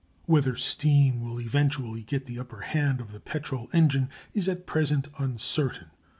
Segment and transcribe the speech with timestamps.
[0.25, 5.07] Whether steam will eventually get the upper hand of the petrol engine is at present
[5.19, 5.91] uncertain.